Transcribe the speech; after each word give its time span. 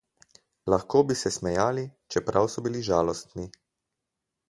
Lahko 0.73 1.01
bi 1.11 1.17
se 1.19 1.33
smejali, 1.35 1.85
čeprav 2.17 2.51
so 2.55 2.67
bili 2.69 2.85
žalostni. 2.91 3.51